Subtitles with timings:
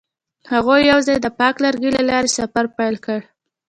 [0.51, 3.19] هغوی یوځای د پاک لرګی له لارې سفر پیل کړ.